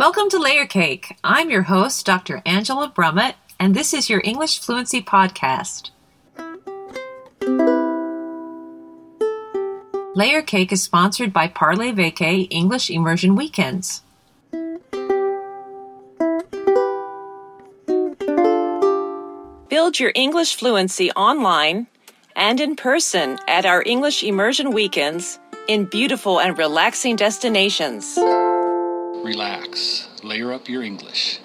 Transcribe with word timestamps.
Welcome 0.00 0.30
to 0.30 0.38
Layer 0.38 0.64
Cake. 0.64 1.18
I'm 1.22 1.50
your 1.50 1.64
host, 1.64 2.06
Dr. 2.06 2.40
Angela 2.46 2.90
Brummett, 2.90 3.34
and 3.58 3.74
this 3.74 3.92
is 3.92 4.08
your 4.08 4.22
English 4.24 4.58
Fluency 4.58 5.02
Podcast. 5.02 5.90
Layer 10.16 10.40
Cake 10.40 10.72
is 10.72 10.82
sponsored 10.82 11.34
by 11.34 11.48
Parlay 11.48 11.92
Vacay 11.92 12.48
English 12.50 12.88
Immersion 12.88 13.36
Weekends. 13.36 14.00
Build 19.68 20.00
your 20.00 20.12
English 20.14 20.54
fluency 20.54 21.12
online 21.12 21.88
and 22.34 22.58
in 22.58 22.74
person 22.74 23.38
at 23.46 23.66
our 23.66 23.82
English 23.84 24.22
Immersion 24.22 24.70
Weekends 24.70 25.38
in 25.68 25.84
beautiful 25.84 26.40
and 26.40 26.56
relaxing 26.56 27.16
destinations. 27.16 28.18
Relax. 29.22 30.08
Layer 30.22 30.52
up 30.52 30.68
your 30.68 30.82
English. 30.82 31.40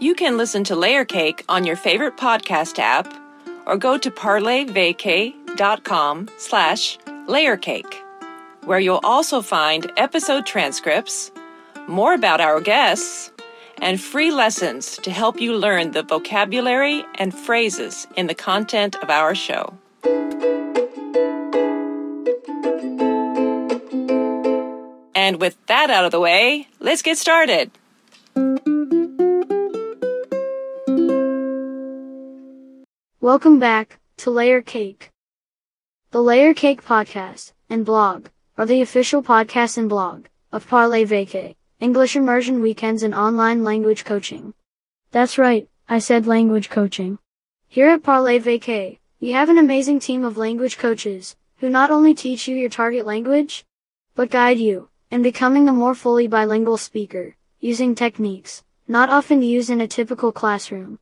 You 0.00 0.14
can 0.14 0.38
listen 0.38 0.64
to 0.64 0.76
Layer 0.76 1.04
Cake 1.04 1.44
on 1.48 1.64
your 1.64 1.76
favorite 1.76 2.16
podcast 2.16 2.78
app 2.78 3.12
or 3.66 3.76
go 3.76 3.98
to 3.98 4.10
parlayvacay.com 4.10 6.28
slash 6.38 6.98
layercake, 7.28 7.94
where 8.64 8.80
you'll 8.80 9.00
also 9.02 9.42
find 9.42 9.92
episode 9.96 10.46
transcripts, 10.46 11.30
more 11.86 12.14
about 12.14 12.40
our 12.40 12.60
guests, 12.60 13.30
and 13.82 14.00
free 14.00 14.30
lessons 14.30 14.96
to 14.98 15.10
help 15.10 15.40
you 15.40 15.54
learn 15.54 15.90
the 15.92 16.02
vocabulary 16.02 17.04
and 17.16 17.34
phrases 17.34 18.06
in 18.16 18.26
the 18.26 18.34
content 18.34 18.96
of 18.96 19.08
our 19.10 19.34
show. 19.34 19.74
And 25.20 25.38
with 25.38 25.58
that 25.66 25.90
out 25.90 26.06
of 26.06 26.12
the 26.12 26.18
way, 26.18 26.66
let's 26.78 27.02
get 27.02 27.18
started. 27.18 27.70
Welcome 33.20 33.58
back 33.58 33.98
to 34.16 34.30
Layer 34.30 34.62
Cake. 34.62 35.10
The 36.10 36.22
Layer 36.22 36.54
Cake 36.54 36.82
podcast 36.82 37.52
and 37.68 37.84
blog 37.84 38.28
are 38.56 38.64
the 38.64 38.80
official 38.80 39.22
podcast 39.22 39.76
and 39.76 39.90
blog 39.90 40.24
of 40.52 40.66
Parlay 40.66 41.04
Vacay, 41.04 41.54
English 41.80 42.16
immersion 42.16 42.62
weekends 42.62 43.02
and 43.02 43.14
online 43.14 43.62
language 43.62 44.06
coaching. 44.06 44.54
That's 45.10 45.36
right, 45.36 45.68
I 45.86 45.98
said 45.98 46.26
language 46.26 46.70
coaching. 46.70 47.18
Here 47.68 47.90
at 47.90 48.02
Parlay 48.02 48.38
Vacay, 48.38 48.96
we 49.20 49.32
have 49.32 49.50
an 49.50 49.58
amazing 49.58 50.00
team 50.00 50.24
of 50.24 50.38
language 50.38 50.78
coaches 50.78 51.36
who 51.58 51.68
not 51.68 51.90
only 51.90 52.14
teach 52.14 52.48
you 52.48 52.56
your 52.56 52.70
target 52.70 53.04
language, 53.04 53.66
but 54.14 54.30
guide 54.30 54.58
you 54.58 54.88
in 55.10 55.22
becoming 55.22 55.68
a 55.68 55.72
more 55.72 55.94
fully 55.94 56.26
bilingual 56.26 56.76
speaker 56.76 57.36
using 57.60 57.94
techniques 57.94 58.62
not 58.86 59.08
often 59.08 59.40
used 59.40 59.70
in 59.70 59.80
a 59.80 59.86
typical 59.86 60.32
classroom. 60.32 60.98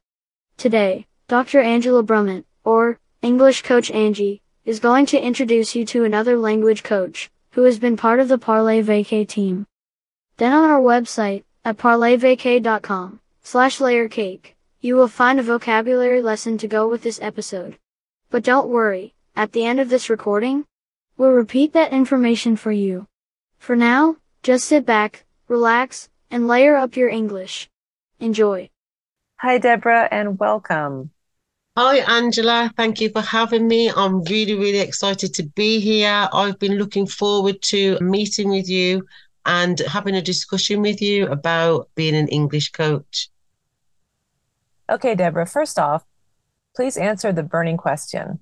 Today, 0.59 1.06
Dr. 1.27 1.61
Angela 1.61 2.03
Brummett, 2.03 2.45
or 2.62 2.98
English 3.23 3.62
Coach 3.62 3.91
Angie, 3.91 4.42
is 4.65 4.78
going 4.81 5.06
to 5.06 5.19
introduce 5.19 5.75
you 5.75 5.87
to 5.87 6.05
another 6.05 6.37
language 6.37 6.83
coach 6.83 7.31
who 7.53 7.62
has 7.62 7.78
been 7.78 7.97
part 7.97 8.20
of 8.20 8.28
the 8.28 8.37
Parlay 8.37 8.83
Vacay 8.83 9.27
team. 9.27 9.67
Then 10.37 10.53
on 10.53 10.69
our 10.69 10.81
website 10.81 11.45
at 11.65 11.78
parlayvacay.com 11.78 13.20
slash 13.43 13.78
layercake, 13.78 14.53
you 14.81 14.95
will 14.95 15.09
find 15.09 15.41
a 15.41 15.43
vocabulary 15.43 16.20
lesson 16.20 16.59
to 16.59 16.69
go 16.69 16.87
with 16.87 17.03
this 17.03 17.19
episode. 17.22 17.78
But 18.31 18.45
don't 18.45 18.69
worry, 18.69 19.15
at 19.34 19.53
the 19.53 19.65
end 19.65 19.81
of 19.81 19.89
this 19.89 20.11
recording, 20.11 20.67
we'll 21.17 21.31
repeat 21.31 21.72
that 21.72 21.93
information 21.93 22.56
for 22.56 22.70
you. 22.70 23.06
For 23.59 23.77
now, 23.77 24.17
just 24.42 24.67
sit 24.67 24.87
back, 24.87 25.25
relax, 25.47 26.09
and 26.31 26.48
layer 26.48 26.77
up 26.77 26.97
your 26.97 27.09
English. 27.09 27.69
Enjoy. 28.19 28.70
Hi, 29.37 29.59
Deborah, 29.59 30.09
and 30.10 30.38
welcome. 30.38 31.10
Hi, 31.77 31.99
Angela. 31.99 32.72
Thank 32.77 33.00
you 33.00 33.10
for 33.10 33.21
having 33.21 33.69
me. 33.69 33.91
I'm 33.91 34.22
really, 34.25 34.55
really 34.55 34.81
excited 34.81 35.34
to 35.34 35.44
be 35.44 35.81
here. 35.81 36.28
I've 36.33 36.59
been 36.59 36.77
looking 36.77 37.06
forward 37.06 37.62
to 37.71 37.99
meeting 38.00 38.50
with 38.50 38.69
you 38.69 39.06
and 39.47 39.78
having 39.81 40.15
a 40.15 40.22
discussion 40.22 40.83
with 40.83 41.00
you 41.00 41.27
about 41.28 41.88
being 41.94 42.15
an 42.15 42.28
English 42.28 42.72
coach. 42.72 43.31
Okay, 44.91 45.15
Deborah, 45.15 45.47
first 45.47 45.78
off, 45.78 46.04
please 46.75 46.97
answer 46.97 47.33
the 47.33 47.43
burning 47.43 47.77
question 47.77 48.41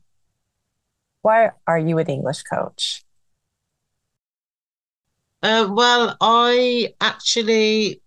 Why 1.23 1.51
are 1.67 1.79
you 1.79 1.99
an 1.99 2.07
English 2.07 2.43
coach? 2.43 3.06
Uh, 5.47 5.69
well, 5.71 6.17
I 6.21 6.93
actually 7.01 8.03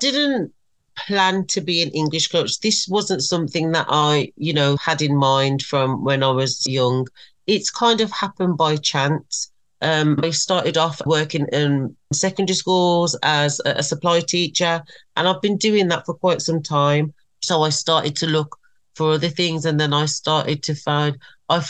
didn't 0.00 0.52
plan 0.96 1.46
to 1.46 1.60
be 1.60 1.82
an 1.84 1.90
English 1.90 2.26
coach. 2.26 2.58
This 2.58 2.88
wasn't 2.88 3.22
something 3.22 3.70
that 3.70 3.86
I, 3.88 4.32
you 4.36 4.52
know, 4.52 4.76
had 4.76 5.00
in 5.00 5.14
mind 5.14 5.62
from 5.62 6.02
when 6.02 6.24
I 6.24 6.32
was 6.32 6.66
young. 6.66 7.06
It's 7.46 7.70
kind 7.70 8.00
of 8.00 8.10
happened 8.10 8.56
by 8.56 8.74
chance. 8.74 9.52
Um, 9.80 10.18
I 10.24 10.30
started 10.30 10.76
off 10.76 11.00
working 11.06 11.46
in 11.52 11.96
secondary 12.12 12.56
schools 12.56 13.16
as 13.22 13.60
a, 13.64 13.84
supply 13.84 14.18
teacher, 14.18 14.82
and 15.14 15.28
I've 15.28 15.40
been 15.40 15.58
doing 15.58 15.86
that 15.90 16.06
for 16.06 16.14
quite 16.14 16.42
some 16.42 16.60
time. 16.60 17.14
So 17.40 17.62
I 17.62 17.68
started 17.68 18.16
to 18.16 18.26
look 18.26 18.58
for 18.96 19.12
other 19.12 19.28
things, 19.28 19.64
and 19.64 19.78
then 19.78 19.92
I 19.92 20.06
started 20.06 20.64
to 20.64 20.74
find. 20.74 21.16
I, 21.48 21.64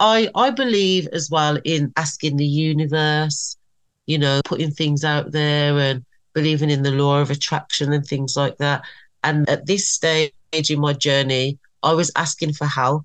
I, 0.00 0.30
I 0.34 0.50
believe 0.50 1.08
as 1.08 1.28
well 1.28 1.58
in 1.62 1.92
asking 1.96 2.38
the 2.38 2.46
universe, 2.46 3.58
you 4.06 4.18
know, 4.18 4.40
putting 4.44 4.70
things 4.70 5.04
out 5.04 5.32
there 5.32 5.78
and 5.78 6.04
believing 6.34 6.70
in 6.70 6.82
the 6.82 6.90
law 6.90 7.20
of 7.20 7.30
attraction 7.30 7.92
and 7.92 8.04
things 8.04 8.36
like 8.36 8.56
that. 8.58 8.82
And 9.22 9.48
at 9.48 9.66
this 9.66 9.88
stage 9.88 10.32
in 10.52 10.80
my 10.80 10.92
journey, 10.92 11.58
I 11.82 11.92
was 11.92 12.10
asking 12.16 12.54
for 12.54 12.66
help. 12.66 13.04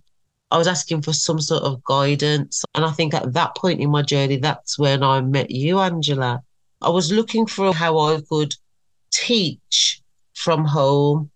I 0.50 0.58
was 0.58 0.68
asking 0.68 1.02
for 1.02 1.14
some 1.14 1.42
sort 1.42 1.64
of 1.64 1.84
guidance. 1.84 2.64
And 2.74 2.86
I 2.86 2.92
think 2.92 3.14
at 3.14 3.34
that 3.34 3.56
point 3.56 3.82
in 3.82 3.90
my 3.90 4.02
journey, 4.02 4.38
that's 4.38 4.80
when 4.80 5.04
I 5.04 5.22
met 5.22 5.52
you, 5.52 5.80
Angela. 5.80 6.42
I 6.82 6.90
was 6.90 7.12
looking 7.12 7.46
for 7.46 7.74
how 7.74 8.00
I 8.00 8.22
could 8.30 8.54
teach 9.12 10.02
from 10.36 10.64
home. 10.64 11.32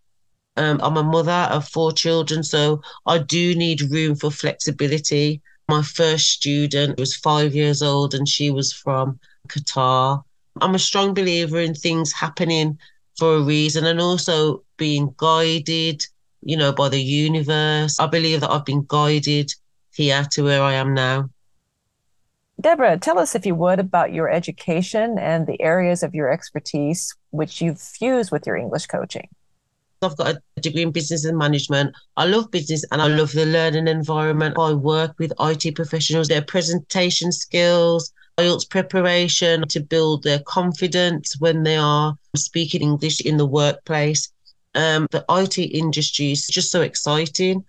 Um, 0.58 0.80
I'm 0.84 0.98
a 0.98 1.04
mother 1.04 1.48
of 1.52 1.68
four 1.68 1.92
children, 1.92 2.44
so 2.44 2.82
I 3.06 3.18
do 3.18 3.56
need 3.56 3.82
room 3.92 4.16
for 4.16 4.32
flexibility. 4.32 5.42
My 5.68 5.82
first 5.82 6.30
student 6.30 7.00
was 7.00 7.16
five 7.16 7.56
years 7.56 7.82
old 7.82 8.14
and 8.14 8.28
she 8.28 8.52
was 8.52 8.74
from 8.74 9.20
Qatar. 9.52 10.24
I'm 10.60 10.76
a 10.76 10.80
strong 10.80 11.14
believer 11.14 11.60
in 11.60 11.74
things 11.74 12.12
happening 12.12 12.78
for 13.18 13.36
a 13.36 13.42
reason 13.42 13.86
and 13.86 14.00
also 14.00 14.64
being 14.78 15.14
guided, 15.18 16.06
you 16.42 16.58
know, 16.58 16.72
by 16.72 16.90
the 16.90 17.02
universe. 17.02 18.00
I 18.00 18.08
believe 18.08 18.42
that 18.42 18.52
I've 18.52 18.66
been 18.66 18.86
guided 18.88 19.52
here 19.94 20.26
to 20.32 20.44
where 20.44 20.62
I 20.62 20.74
am 20.74 20.94
now. 20.94 21.30
Deborah, 22.60 22.98
tell 22.98 23.18
us, 23.18 23.34
if 23.34 23.46
you 23.46 23.56
would, 23.56 23.80
about 23.80 24.14
your 24.14 24.30
education 24.30 25.18
and 25.18 25.48
the 25.48 25.60
areas 25.62 26.04
of 26.04 26.14
your 26.14 26.32
expertise 26.32 27.16
which 27.32 27.62
you've 27.62 27.82
fused 27.82 28.32
with 28.32 28.46
your 28.46 28.56
English 28.56 28.86
coaching. 28.86 29.28
I've 30.04 30.18
got 30.18 30.38
a 30.58 30.62
degree 30.62 30.82
in 30.82 30.92
business 30.92 31.26
and 31.26 31.38
management. 31.38 31.96
I 32.18 32.26
love 32.26 32.50
business 32.50 32.84
and 32.92 33.02
I 33.02 33.08
love 33.08 33.32
the 33.32 33.46
learning 33.46 33.88
environment. 33.88 34.58
I 34.58 34.74
work 34.74 35.14
with 35.20 35.32
IT 35.40 35.76
professionals, 35.76 36.28
their 36.28 36.42
presentation 36.42 37.32
skills, 37.32 38.12
IELTS 38.41 38.68
preparation 38.68 39.68
to 39.68 39.79
build 39.79 40.24
their 40.24 40.40
confidence 40.40 41.40
when 41.40 41.62
they 41.62 41.78
are 41.78 42.16
speaking 42.35 42.81
English 42.81 43.22
in 43.22 43.38
the 43.38 43.46
workplace. 43.46 44.31
Um, 44.74 45.07
the 45.12 45.24
IT 45.29 45.59
industry 45.59 46.31
is 46.31 46.47
just 46.47 46.72
so 46.72 46.81
exciting 46.81 47.63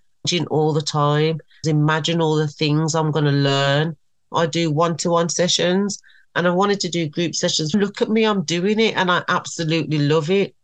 all 0.49 0.73
the 0.73 0.81
time. 0.81 1.39
Imagine 1.65 2.21
all 2.21 2.35
the 2.35 2.47
things 2.47 2.95
I'm 2.95 3.11
going 3.11 3.25
to 3.25 3.31
learn. 3.31 3.95
I 4.33 4.47
do 4.47 4.71
one 4.71 4.97
to 4.97 5.09
one 5.09 5.29
sessions 5.29 5.99
and 6.35 6.47
I 6.47 6.49
wanted 6.49 6.79
to 6.81 6.89
do 6.89 7.07
group 7.07 7.35
sessions. 7.35 7.75
Look 7.75 8.01
at 8.01 8.09
me, 8.09 8.25
I'm 8.25 8.43
doing 8.43 8.79
it 8.79 8.95
and 8.95 9.11
I 9.11 9.23
absolutely 9.27 9.99
love 9.99 10.31
it. 10.31 10.55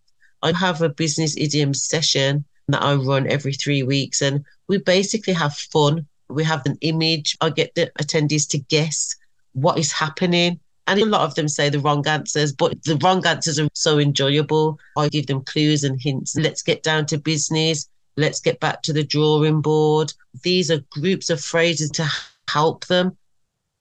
I 0.41 0.53
have 0.53 0.81
a 0.81 0.89
business 0.89 1.37
idiom 1.37 1.73
session 1.73 2.45
that 2.69 2.81
I 2.81 2.95
run 2.95 3.27
every 3.27 3.53
three 3.53 3.83
weeks 3.83 4.21
and 4.21 4.43
we 4.67 4.77
basically 4.79 5.33
have 5.33 5.53
fun. 5.55 6.07
We 6.29 6.43
have 6.45 6.65
an 6.65 6.77
image. 6.81 7.37
I 7.41 7.49
get 7.51 7.75
the 7.75 7.91
attendees 8.01 8.47
to 8.49 8.57
guess 8.57 9.15
what 9.61 9.77
is 9.77 9.91
happening. 9.91 10.59
And 10.87 10.99
a 10.99 11.05
lot 11.05 11.21
of 11.21 11.35
them 11.35 11.47
say 11.47 11.69
the 11.69 11.79
wrong 11.79 12.07
answers, 12.07 12.51
but 12.51 12.83
the 12.83 12.97
wrong 12.97 13.25
answers 13.25 13.59
are 13.59 13.69
so 13.73 13.99
enjoyable. 13.99 14.79
I 14.97 15.07
give 15.09 15.27
them 15.27 15.43
clues 15.43 15.83
and 15.83 16.01
hints. 16.01 16.35
Let's 16.35 16.63
get 16.63 16.81
down 16.81 17.05
to 17.07 17.17
business. 17.19 17.87
Let's 18.17 18.41
get 18.41 18.59
back 18.59 18.81
to 18.83 18.93
the 18.93 19.03
drawing 19.03 19.61
board. 19.61 20.11
These 20.43 20.71
are 20.71 20.83
groups 20.89 21.29
of 21.29 21.39
phrases 21.39 21.91
to 21.91 22.09
help 22.49 22.87
them 22.87 23.15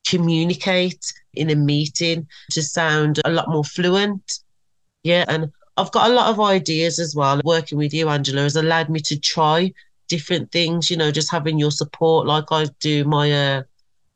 communicate 0.06 1.12
in 1.32 1.50
a 1.50 1.54
meeting 1.54 2.26
to 2.50 2.62
sound 2.62 3.20
a 3.24 3.30
lot 3.30 3.48
more 3.48 3.64
fluent. 3.64 4.40
Yeah. 5.02 5.24
And 5.28 5.50
I've 5.78 5.92
got 5.92 6.10
a 6.10 6.14
lot 6.14 6.30
of 6.30 6.40
ideas 6.40 6.98
as 6.98 7.14
well. 7.14 7.40
Working 7.44 7.78
with 7.78 7.94
you, 7.94 8.08
Angela, 8.08 8.42
has 8.42 8.56
allowed 8.56 8.90
me 8.90 9.00
to 9.00 9.18
try 9.18 9.72
different 10.08 10.50
things, 10.50 10.90
you 10.90 10.96
know, 10.96 11.10
just 11.10 11.30
having 11.30 11.58
your 11.58 11.70
support, 11.70 12.26
like 12.26 12.50
I 12.50 12.66
do 12.80 13.04
my 13.04 13.30
uh, 13.32 13.62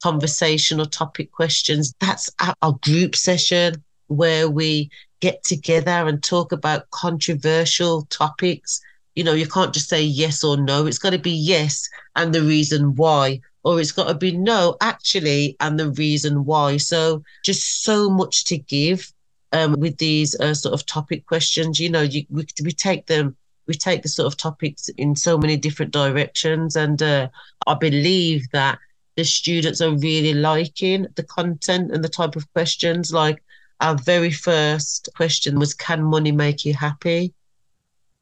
conversational 0.02 0.86
topic 0.86 1.32
questions. 1.32 1.94
That's 2.00 2.30
our 2.40 2.72
group 2.82 3.16
session 3.16 3.82
where 4.08 4.48
we 4.48 4.90
get 5.20 5.42
together 5.44 5.90
and 5.90 6.22
talk 6.22 6.52
about 6.52 6.90
controversial 6.90 8.02
topics. 8.06 8.80
You 9.14 9.24
know, 9.24 9.34
you 9.34 9.46
can't 9.46 9.74
just 9.74 9.88
say 9.88 10.02
yes 10.02 10.42
or 10.42 10.56
no. 10.56 10.86
It's 10.86 10.98
got 10.98 11.10
to 11.10 11.18
be 11.18 11.30
yes 11.30 11.88
and 12.16 12.34
the 12.34 12.42
reason 12.42 12.94
why, 12.96 13.40
or 13.62 13.80
it's 13.80 13.92
got 13.92 14.08
to 14.08 14.14
be 14.14 14.36
no, 14.36 14.76
actually, 14.80 15.56
and 15.60 15.78
the 15.78 15.90
reason 15.92 16.44
why. 16.44 16.78
So, 16.78 17.22
just 17.44 17.84
so 17.84 18.10
much 18.10 18.44
to 18.44 18.58
give 18.58 19.12
um, 19.52 19.74
with 19.78 19.98
these 19.98 20.38
uh, 20.40 20.54
sort 20.54 20.74
of 20.74 20.86
topic 20.86 21.26
questions. 21.26 21.78
You 21.78 21.90
know, 21.90 22.02
you, 22.02 22.24
we, 22.30 22.46
we 22.64 22.72
take 22.72 23.06
them 23.06 23.36
we 23.66 23.74
take 23.74 24.02
the 24.02 24.08
sort 24.08 24.26
of 24.26 24.36
topics 24.36 24.88
in 24.90 25.14
so 25.16 25.38
many 25.38 25.56
different 25.56 25.92
directions. 25.92 26.76
And 26.76 27.02
uh, 27.02 27.28
I 27.66 27.74
believe 27.74 28.50
that 28.52 28.78
the 29.16 29.24
students 29.24 29.80
are 29.80 29.96
really 29.96 30.34
liking 30.34 31.06
the 31.16 31.22
content 31.22 31.90
and 31.92 32.02
the 32.02 32.08
type 32.08 32.36
of 32.36 32.50
questions. 32.52 33.12
Like 33.12 33.42
our 33.80 33.96
very 33.96 34.30
first 34.30 35.08
question 35.16 35.58
was, 35.58 35.74
Can 35.74 36.02
money 36.02 36.32
make 36.32 36.64
you 36.64 36.74
happy? 36.74 37.34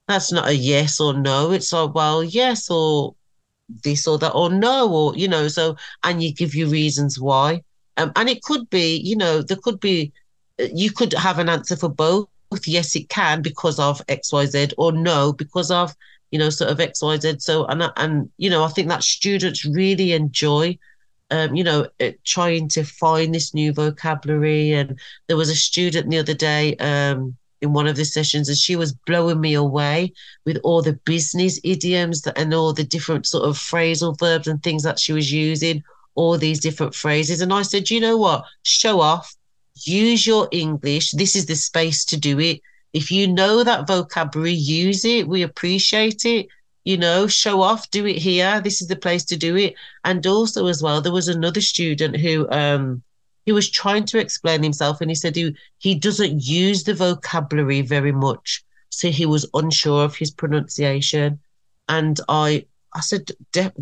That's 0.09 0.33
not 0.33 0.49
a 0.49 0.55
yes 0.55 1.01
or 1.01 1.15
no. 1.15 1.53
It's 1.53 1.73
like, 1.73 1.95
well, 1.95 2.25
yes, 2.25 2.71
or 2.71 3.15
this 3.85 4.09
or 4.09 4.19
that, 4.19 4.33
or 4.33 4.51
no, 4.51 4.93
or, 4.93 5.17
you 5.17 5.29
know, 5.29 5.47
so, 5.47 5.77
and 6.03 6.21
you 6.21 6.35
give 6.35 6.55
you 6.55 6.67
reasons 6.67 7.21
why. 7.21 7.63
Um, 7.97 8.11
and 8.17 8.29
it 8.29 8.43
could 8.43 8.69
be, 8.71 8.97
you 8.97 9.15
know, 9.15 9.43
there 9.43 9.59
could 9.63 9.79
be, 9.79 10.13
you 10.59 10.91
could 10.91 11.13
have 11.13 11.39
an 11.39 11.49
answer 11.49 11.77
for 11.77 11.89
both 11.89 12.29
yes, 12.65 12.97
it 12.97 13.09
can 13.09 13.43
because 13.43 13.79
of 13.79 14.03
X, 14.09 14.33
Y, 14.33 14.47
Z, 14.47 14.71
or 14.77 14.93
no, 14.93 15.33
because 15.33 15.71
of, 15.71 15.95
you 16.31 16.39
know, 16.39 16.51
sort 16.51 16.71
of 16.71 16.81
X, 16.81 17.03
Y, 17.03 17.17
Z. 17.19 17.37
So, 17.39 17.67
and, 17.67 17.91
and, 17.97 18.31
you 18.37 18.51
know, 18.51 18.65
I 18.65 18.69
think 18.69 18.89
that 18.89 19.03
students 19.03 19.65
really 19.65 20.13
enjoy, 20.13 20.79
um, 21.31 21.55
you 21.55 21.65
know, 21.65 21.87
uh, 22.01 22.11
trying 22.25 22.69
to 22.69 22.85
find 22.85 23.35
this 23.35 23.55
new 23.55 23.73
vocabulary. 23.73 24.73
And 24.73 24.99
there 25.27 25.37
was 25.37 25.51
a 25.51 25.55
student 25.55 26.11
the 26.11 26.19
other 26.19 26.35
day, 26.35 26.77
um, 26.77 27.37
in 27.63 27.75
one 27.75 27.87
of 27.87 27.97
the 27.97 28.07
sessions 28.07 28.49
and 28.49 28.57
she 28.57 28.75
was 28.75 28.95
blowing 29.07 29.39
me 29.39 29.53
away 29.53 30.11
with 30.47 30.57
all 30.65 30.81
the 30.81 30.95
business 31.05 31.61
idioms 31.63 32.27
and 32.27 32.55
all 32.55 32.73
the 32.73 32.85
different 32.85 33.27
sort 33.27 33.47
of 33.47 33.55
phrasal 33.55 34.19
verbs 34.19 34.49
and 34.49 34.63
things 34.63 34.83
that 34.83 34.99
she 34.99 35.13
was 35.13 35.31
using 35.31 35.83
all 36.15 36.39
these 36.39 36.59
different 36.59 36.95
phrases 36.95 37.43
and 37.43 37.53
i 37.53 37.61
said 37.61 37.91
you 37.91 38.01
know 38.01 38.17
what 38.17 38.47
show 38.63 38.99
off 38.99 39.37
use 39.87 40.27
your 40.27 40.49
English. 40.51 41.13
This 41.13 41.37
is 41.37 41.47
the 41.47 41.57
space 41.57 42.05
to 42.07 42.17
do 42.17 42.39
it. 42.41 42.61
If 42.93 43.11
you 43.11 43.29
know 43.29 43.63
that 43.65 43.87
vocabulary, 43.87 44.53
use 44.53 45.05
it. 45.05 45.29
We 45.29 45.43
appreciate 45.43 46.25
it. 46.25 46.49
You 46.85 46.97
know, 46.97 47.27
show 47.27 47.61
off, 47.61 47.91
do 47.91 48.07
it 48.07 48.17
here. 48.17 48.61
This 48.61 48.81
is 48.81 48.89
the 48.89 48.97
place 48.97 49.25
to 49.27 49.37
do 49.37 49.57
it. 49.57 49.75
And 50.05 50.27
also, 50.27 50.67
as 50.67 50.83
well, 50.83 51.01
there 51.01 51.13
was 51.13 51.29
another 51.29 51.61
student 51.61 52.17
who 52.17 52.49
um 52.51 53.03
he 53.47 53.53
was 53.53 53.71
trying 53.71 54.05
to 54.07 54.19
explain 54.19 54.63
himself, 54.63 55.01
and 55.01 55.11
he 55.11 55.15
said 55.15 55.37
he 55.37 55.55
he 55.79 55.95
doesn't 55.95 56.43
use 56.43 56.85
the 56.85 56.95
vocabulary 56.95 57.83
very 57.83 58.13
much, 58.13 58.65
so 58.91 59.09
he 59.09 59.27
was 59.27 59.49
unsure 59.55 60.05
of 60.05 60.17
his 60.17 60.31
pronunciation. 60.31 61.39
And 61.89 62.19
I 62.29 62.67
I 62.93 63.01
said, 63.01 63.31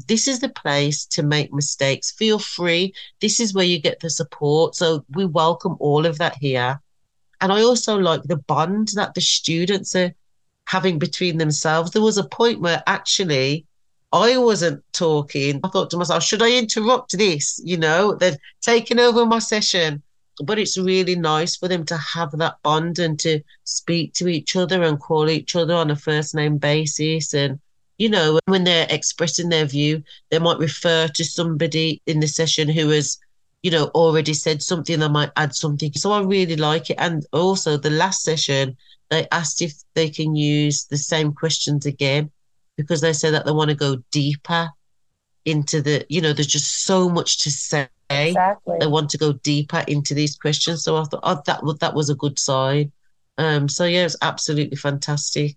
this 0.06 0.28
is 0.28 0.40
the 0.40 0.50
place 0.50 1.06
to 1.06 1.22
make 1.22 1.52
mistakes. 1.52 2.12
Feel 2.12 2.38
free. 2.38 2.94
This 3.20 3.40
is 3.40 3.54
where 3.54 3.64
you 3.64 3.81
get 3.81 4.00
the 4.00 4.11
support. 4.11 4.75
So 4.75 5.04
we 5.11 5.25
welcome 5.25 5.76
all 5.81 6.04
of 6.04 6.19
that 6.19 6.37
here. 6.37 6.81
And 7.40 7.52
I 7.52 7.62
also 7.62 7.96
like 7.99 8.23
the 8.23 8.37
bond 8.37 8.88
that 8.94 9.14
the 9.14 9.20
students 9.20 9.94
are 9.94 10.12
having 10.67 10.99
between 10.99 11.38
themselves. 11.38 11.90
There 11.90 12.02
was 12.02 12.19
a 12.19 12.29
point 12.29 12.61
where 12.61 12.82
actually 12.87 13.67
I 14.12 14.38
wasn't 14.38 14.82
talking. 14.93 15.61
I 15.62 15.69
thought 15.69 15.90
to 15.90 15.96
myself, 15.96 16.23
should 16.23 16.43
I 16.43 16.56
interrupt 16.56 17.17
this? 17.17 17.61
You 17.64 17.76
know, 17.76 18.14
they're 18.14 18.38
taking 18.61 18.99
over 18.99 19.26
my 19.26 19.38
session. 19.38 20.02
But 20.44 20.58
it's 20.61 20.79
really 20.79 21.17
nice 21.17 21.56
for 21.56 21.67
them 21.67 21.85
to 21.87 21.96
have 21.96 22.31
that 22.38 22.56
bond 22.62 23.00
and 23.00 23.19
to 23.20 23.40
speak 23.64 24.14
to 24.14 24.29
each 24.29 24.55
other 24.55 24.82
and 24.85 25.00
call 25.00 25.29
each 25.29 25.56
other 25.56 25.75
on 25.75 25.90
a 25.90 25.96
first 25.96 26.32
name 26.32 26.58
basis 26.58 27.35
and 27.35 27.58
you 27.99 28.08
know, 28.08 28.38
when 28.46 28.64
they're 28.64 28.87
expressing 28.88 29.49
their 29.49 29.64
view, 29.64 30.02
they 30.31 30.38
might 30.38 30.58
refer 30.58 31.08
to 31.08 31.25
somebody 31.25 32.00
in 32.06 32.20
the 32.20 32.29
session 32.29 32.69
who 32.69 32.88
has, 32.90 33.19
you 33.62 33.70
know, 33.70 33.87
already 33.87 34.34
said 34.34 34.62
something, 34.62 35.00
they 35.00 35.08
might 35.08 35.32
add 35.37 35.55
something. 35.55 35.93
So 35.94 36.12
I 36.12 36.22
really 36.22 36.56
like 36.56 36.90
it. 36.90 36.96
And 36.99 37.26
also 37.32 37.76
the 37.76 37.90
last 37.90 38.22
session, 38.22 38.76
they 39.10 39.26
asked 39.32 39.62
if 39.62 39.75
they 39.94 40.10
can 40.10 40.37
use 40.37 40.87
the 40.87 40.96
same 40.96 41.32
questions 41.32 41.87
again 41.87 42.31
because 42.76 43.00
they 43.00 43.12
said 43.12 43.34
that 43.34 43.46
they 43.46 43.52
want 43.52 43.70
to 43.70 43.76
go 43.76 43.96
deeper 44.10 44.70
into 45.44 45.82
the, 45.82 46.06
you 46.08 46.20
know, 46.20 46.32
there's 46.32 46.46
just 46.46 46.84
so 46.84 47.08
much 47.08 47.43
to 47.43 47.50
say. 47.50 47.88
Exactly. 48.10 48.76
They 48.81 48.87
want 48.87 49.10
to 49.10 49.19
go 49.19 49.32
deeper 49.32 49.84
into 49.87 50.14
these 50.14 50.37
questions. 50.37 50.84
So 50.84 50.96
I 50.96 51.04
thought, 51.04 51.20
oh, 51.22 51.43
that, 51.46 51.61
that 51.81 51.94
was 51.94 52.11
a 52.11 52.14
good 52.14 52.38
sign. 52.38 52.93
Um, 53.37 53.69
so 53.69 53.84
yeah, 53.84 54.04
it's 54.04 54.16
absolutely 54.22 54.76
fantastic. 54.76 55.56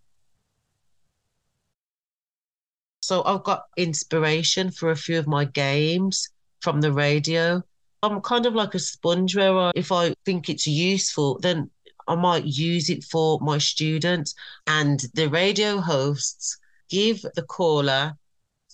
So 3.01 3.23
I've 3.23 3.43
got 3.43 3.63
inspiration 3.77 4.71
for 4.71 4.91
a 4.91 4.95
few 4.95 5.17
of 5.17 5.27
my 5.27 5.45
games 5.45 6.29
from 6.61 6.81
the 6.81 6.91
radio. 6.91 7.63
I'm 8.03 8.21
kind 8.21 8.45
of 8.45 8.55
like 8.55 8.73
a 8.73 8.79
sponge 8.79 9.35
where 9.35 9.71
if 9.75 9.91
I 9.91 10.15
think 10.25 10.49
it's 10.49 10.65
useful, 10.65 11.37
then 11.39 11.69
I 12.07 12.15
might 12.15 12.45
use 12.45 12.89
it 12.89 13.03
for 13.03 13.39
my 13.41 13.59
students. 13.59 14.33
And 14.65 14.99
the 15.13 15.29
radio 15.29 15.79
hosts 15.79 16.57
give 16.89 17.21
the 17.35 17.43
caller 17.43 18.17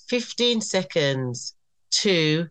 15 0.08 0.62
seconds 0.62 1.56
to 1.90 2.48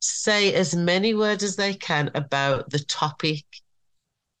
say 0.00 0.54
as 0.54 0.74
many 0.74 1.14
words 1.14 1.42
as 1.42 1.56
they 1.56 1.74
can 1.74 2.10
about 2.14 2.70
the 2.70 2.78
topic 2.78 3.44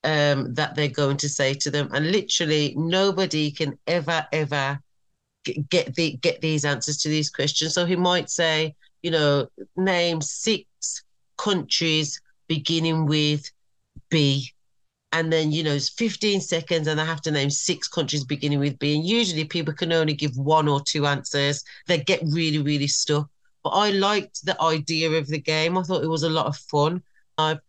um, 0.04 0.54
that 0.54 0.74
they're 0.74 0.88
going 0.88 1.18
to 1.18 1.28
say 1.28 1.52
to 1.54 1.70
them. 1.70 1.90
And 1.92 2.10
literally, 2.10 2.74
nobody 2.76 3.50
can 3.50 3.78
ever, 3.86 4.26
ever 4.32 4.80
get 5.68 5.94
the 5.94 6.16
get 6.16 6.40
these 6.40 6.64
answers 6.64 6.98
to 6.98 7.08
these 7.08 7.30
questions. 7.30 7.74
So 7.74 7.84
he 7.84 7.96
might 7.96 8.30
say, 8.30 8.74
you 9.02 9.10
know, 9.10 9.48
name 9.76 10.20
six 10.22 11.04
countries 11.38 12.20
beginning 12.48 13.06
with 13.06 13.50
B. 14.10 14.52
And 15.12 15.32
then, 15.32 15.52
you 15.52 15.62
know, 15.62 15.72
it's 15.72 15.88
15 15.88 16.42
seconds 16.42 16.86
and 16.86 17.00
I 17.00 17.04
have 17.04 17.22
to 17.22 17.30
name 17.30 17.48
six 17.48 17.88
countries 17.88 18.24
beginning 18.24 18.58
with 18.58 18.78
B. 18.78 18.94
And 18.94 19.06
usually 19.06 19.44
people 19.44 19.72
can 19.72 19.92
only 19.92 20.12
give 20.12 20.36
one 20.36 20.68
or 20.68 20.82
two 20.82 21.06
answers. 21.06 21.64
They 21.86 21.98
get 21.98 22.20
really, 22.24 22.58
really 22.58 22.88
stuck. 22.88 23.28
But 23.64 23.70
I 23.70 23.90
liked 23.90 24.44
the 24.44 24.60
idea 24.60 25.10
of 25.10 25.26
the 25.26 25.40
game. 25.40 25.78
I 25.78 25.82
thought 25.82 26.04
it 26.04 26.08
was 26.08 26.24
a 26.24 26.28
lot 26.28 26.46
of 26.46 26.56
fun. 26.56 27.02
I've 27.38 27.60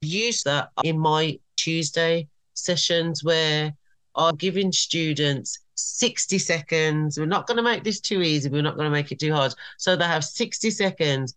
used 0.00 0.44
that 0.46 0.70
in 0.84 0.98
my 0.98 1.38
Tuesday 1.56 2.28
sessions 2.54 3.22
where 3.22 3.74
I'm 4.14 4.36
giving 4.36 4.72
students 4.72 5.58
60 5.74 6.38
seconds. 6.38 7.18
We're 7.18 7.26
not 7.26 7.46
going 7.46 7.58
to 7.58 7.62
make 7.62 7.84
this 7.84 8.00
too 8.00 8.22
easy. 8.22 8.48
We're 8.48 8.62
not 8.62 8.76
going 8.76 8.86
to 8.86 8.90
make 8.90 9.12
it 9.12 9.20
too 9.20 9.32
hard. 9.32 9.54
So 9.76 9.94
they 9.94 10.04
have 10.04 10.24
60 10.24 10.70
seconds. 10.70 11.34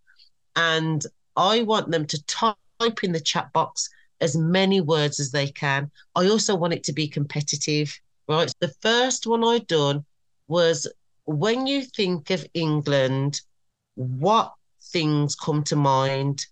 And 0.56 1.06
I 1.36 1.64
want 1.64 1.92
them 1.92 2.06
to 2.08 2.24
type 2.26 3.04
in 3.04 3.12
the 3.12 3.20
chat 3.20 3.52
box 3.54 3.90
as 4.22 4.36
many 4.36 4.82
words 4.82 5.20
as 5.20 5.32
they 5.32 5.48
can. 5.48 5.90
I 6.16 6.28
also 6.28 6.56
want 6.56 6.74
it 6.74 6.84
to 6.86 6.94
be 6.94 7.08
competitive, 7.08 8.00
right? 8.28 8.52
The 8.60 8.74
first 8.82 9.28
one 9.28 9.44
I 9.44 9.60
done 9.60 10.06
was 10.48 10.88
when 11.26 11.68
you 11.68 11.84
think 11.84 12.30
of 12.32 12.46
England, 12.54 13.42
what 13.96 14.54
things 14.82 15.36
come 15.36 15.64
to 15.66 15.76
mind? 15.76 16.46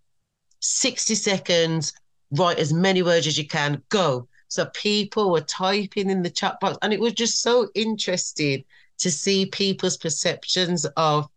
60 0.59 1.15
seconds, 1.15 1.93
write 2.31 2.59
as 2.59 2.73
many 2.73 3.01
words 3.01 3.27
as 3.27 3.37
you 3.37 3.47
can, 3.47 3.81
go. 3.89 4.27
So 4.49 4.65
people 4.73 5.31
were 5.31 5.41
typing 5.41 6.09
in 6.09 6.21
the 6.21 6.29
chat 6.29 6.59
box, 6.59 6.77
and 6.81 6.93
it 6.93 6.99
was 6.99 7.13
just 7.13 7.41
so 7.41 7.69
interesting 7.75 8.63
to 8.99 9.11
see 9.11 9.45
people's 9.47 9.97
perceptions 9.97 10.85
of 10.95 11.27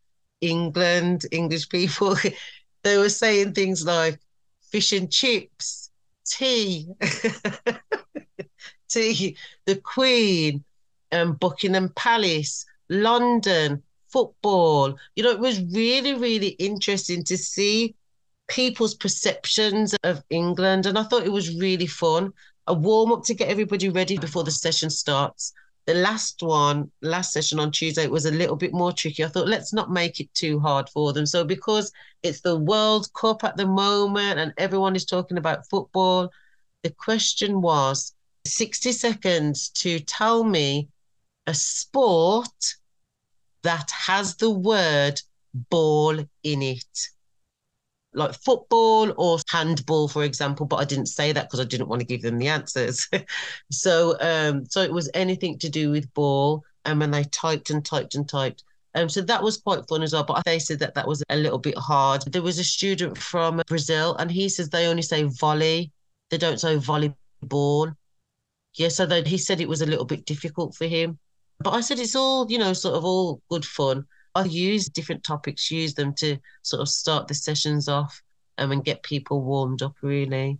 England, 0.40 1.26
English 1.32 1.68
people. 1.68 2.16
they 2.83 2.99
were 2.99 3.09
saying 3.09 3.53
things 3.53 3.85
like 3.85 4.19
fish 4.63 4.93
and 4.93 5.11
chips, 5.11 5.91
tea, 6.27 6.89
tea, 8.89 9.37
the 9.67 9.77
Queen, 9.77 10.65
um, 11.13 11.35
Buckingham 11.35 11.91
Palace, 11.97 12.65
London, 12.89 13.83
football. 14.09 14.97
You 15.17 15.25
know, 15.25 15.31
it 15.31 15.41
was 15.41 15.63
really, 15.73 16.15
really 16.15 16.49
interesting 16.59 17.25
to 17.25 17.37
see 17.37 17.95
people's 18.49 18.95
perceptions 18.95 19.95
of 20.03 20.23
England. 20.31 20.87
And 20.87 20.99
I 20.99 21.05
thought 21.05 21.25
it 21.25 21.33
was 21.33 21.55
really 21.57 21.87
fun 21.87 22.33
a 22.67 22.75
warm 22.75 23.13
up 23.13 23.25
to 23.25 23.35
get 23.35 23.49
everybody 23.49 23.89
ready 23.89 24.17
before 24.17 24.45
the 24.45 24.51
session 24.51 24.91
starts. 24.91 25.53
The 25.90 25.97
last 25.97 26.40
one, 26.40 26.88
last 27.02 27.32
session 27.32 27.59
on 27.59 27.73
Tuesday, 27.73 28.06
was 28.06 28.25
a 28.25 28.30
little 28.30 28.54
bit 28.54 28.73
more 28.73 28.92
tricky. 28.92 29.25
I 29.25 29.26
thought, 29.26 29.49
let's 29.49 29.73
not 29.73 29.90
make 29.90 30.20
it 30.20 30.32
too 30.35 30.61
hard 30.61 30.88
for 30.88 31.12
them. 31.12 31.26
So, 31.26 31.42
because 31.42 31.90
it's 32.23 32.42
the 32.42 32.56
World 32.56 33.12
Cup 33.12 33.42
at 33.42 33.56
the 33.56 33.66
moment 33.66 34.38
and 34.38 34.54
everyone 34.56 34.94
is 34.94 35.04
talking 35.04 35.37
about 35.37 35.68
football, 35.68 36.30
the 36.85 36.90
question 36.90 37.61
was 37.61 38.14
60 38.47 38.92
seconds 38.92 39.68
to 39.82 39.99
tell 39.99 40.44
me 40.44 40.87
a 41.49 41.54
sport 41.54 42.76
that 43.64 43.90
has 43.90 44.37
the 44.37 44.50
word 44.50 45.20
ball 45.70 46.20
in 46.44 46.62
it. 46.62 47.09
Like 48.12 48.35
football 48.35 49.12
or 49.17 49.38
handball, 49.49 50.09
for 50.09 50.25
example, 50.25 50.67
but 50.67 50.76
I 50.76 50.85
didn't 50.85 51.07
say 51.07 51.33
that 51.33 51.47
because 51.47 51.61
I 51.61 51.64
didn't 51.64 51.88
want 51.88 52.00
to 52.00 52.07
give 52.07 52.23
them 52.23 52.38
the 52.38 52.49
answers. 52.49 53.09
so, 53.71 54.17
um, 54.21 54.64
so 54.67 54.83
it 54.83 54.93
was 54.93 55.11
anything 55.14 55.59
to 55.59 55.69
do 55.69 55.90
with 55.90 56.12
ball. 56.14 56.64
And 56.85 56.99
when 56.99 57.11
they 57.11 57.25
typed 57.25 57.71
and 57.71 57.85
typed 57.85 58.14
and 58.14 58.29
typed, 58.29 58.64
um, 58.95 59.09
so 59.09 59.21
that 59.21 59.43
was 59.43 59.59
quite 59.59 59.87
fun 59.88 60.02
as 60.02 60.12
well. 60.12 60.25
But 60.25 60.45
they 60.45 60.59
said 60.59 60.79
that 60.81 60.95
that 60.95 61.07
was 61.07 61.23
a 61.29 61.37
little 61.37 61.59
bit 61.59 61.79
hard. 61.79 62.23
There 62.23 62.43
was 62.43 62.59
a 62.59 62.64
student 62.64 63.17
from 63.17 63.62
Brazil, 63.69 64.17
and 64.17 64.31
he 64.31 64.49
says 64.49 64.69
they 64.69 64.87
only 64.87 65.02
say 65.02 65.25
volley, 65.25 65.93
they 66.31 66.38
don't 66.38 66.61
say 66.61 66.76
volleyball. 66.76 67.95
Yeah, 68.75 68.88
so 68.88 69.07
that 69.07 69.26
he 69.26 69.38
said 69.38 69.61
it 69.61 69.69
was 69.69 69.83
a 69.83 69.87
little 69.87 70.05
bit 70.05 70.25
difficult 70.25 70.75
for 70.75 70.87
him. 70.87 71.19
But 71.61 71.75
I 71.75 71.81
said 71.83 71.99
it's 71.99 72.17
all, 72.17 72.50
you 72.50 72.59
know, 72.59 72.73
sort 72.73 72.97
of 72.97 73.05
all 73.05 73.43
good 73.50 73.64
fun. 73.64 74.07
I 74.35 74.45
use 74.45 74.89
different 74.89 75.25
topics, 75.25 75.71
use 75.71 75.95
them 75.95 76.15
to 76.15 76.39
sort 76.63 76.83
of 76.83 76.89
start 76.89 77.29
the 77.29 77.35
sessions 77.35 77.89
off 77.89 78.23
um, 78.59 78.73
and 78.73 78.85
get 78.85 79.03
people 79.03 79.43
warmed 79.43 79.83
up, 79.83 79.95
really. 80.03 80.59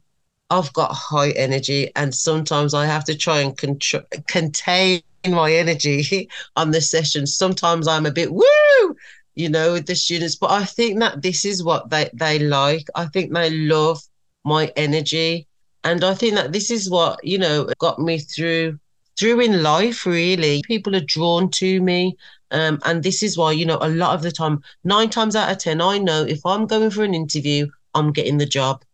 I've 0.51 0.73
got 0.73 0.93
high 0.93 1.31
energy, 1.31 1.93
and 1.95 2.13
sometimes 2.15 2.75
I 2.75 2.87
have 2.87 3.05
to 3.05 3.17
try 3.17 3.41
and 3.41 3.57
contr- 3.57 4.27
contain 4.27 5.03
my 5.29 5.53
energy 5.53 6.29
on 6.57 6.73
the 6.73 6.81
session. 6.81 7.27
Sometimes 7.27 7.87
I'm 7.87 8.07
a 8.07 8.11
bit 8.11 8.33
woo, 8.33 8.97
you 9.35 9.49
know, 9.49 9.73
with 9.75 9.87
the 9.87 9.95
students, 9.95 10.35
but 10.35 10.51
I 10.51 10.65
think 10.65 10.99
that 10.99 11.23
this 11.23 11.45
is 11.45 11.63
what 11.63 11.91
they, 11.91 12.11
they 12.15 12.41
like. 12.41 12.89
I 12.97 13.07
think 13.07 13.33
they 13.33 13.51
love 13.51 14.01
my 14.45 14.73
energy. 14.77 15.47
And 15.85 16.03
I 16.05 16.15
think 16.15 16.35
that 16.35 16.53
this 16.53 16.71
is 16.71 16.91
what, 16.91 17.25
you 17.25 17.39
know, 17.39 17.69
got 17.79 17.99
me 17.99 18.19
through 18.19 18.79
through 19.19 19.41
in 19.41 19.63
life, 19.63 20.07
really. 20.07 20.63
People 20.67 20.97
are 20.97 21.05
drawn 21.05 21.51
to 21.51 21.81
me. 21.81 22.17
Um, 22.51 22.81
and 22.85 23.03
this 23.03 23.23
is 23.23 23.39
why, 23.39 23.53
you 23.53 23.65
know, 23.65 23.79
a 23.81 23.89
lot 23.89 24.15
of 24.15 24.23
the 24.23 24.33
time, 24.33 24.63
nine 24.85 25.09
times 25.09 25.37
out 25.37 25.51
of 25.51 25.59
10, 25.59 25.81
I 25.81 25.99
know 25.99 26.23
if 26.23 26.45
I'm 26.45 26.67
going 26.67 26.91
for 26.91 27.05
an 27.05 27.15
interview, 27.15 27.69
I'm 27.95 28.13
getting 28.13 28.39
the 28.39 28.47
job 28.47 28.85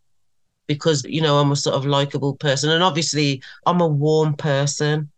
because, 0.67 1.05
you 1.05 1.21
know, 1.21 1.39
I'm 1.39 1.53
a 1.53 1.57
sort 1.57 1.77
of 1.77 1.87
likable 1.87 2.35
person. 2.35 2.71
And 2.71 2.83
obviously, 2.83 3.43
I'm 3.67 3.81
a 3.81 3.87
warm 3.87 4.35
person. 4.35 5.11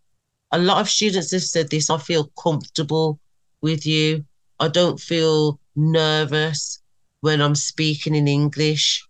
A 0.52 0.58
lot 0.58 0.80
of 0.80 0.88
students 0.88 1.32
have 1.32 1.42
said 1.42 1.70
this 1.70 1.90
I 1.90 1.98
feel 1.98 2.30
comfortable 2.40 3.18
with 3.60 3.86
you. 3.86 4.24
I 4.60 4.68
don't 4.68 5.00
feel 5.00 5.58
nervous 5.76 6.80
when 7.20 7.40
I'm 7.40 7.54
speaking 7.54 8.14
in 8.14 8.28
English. 8.28 9.06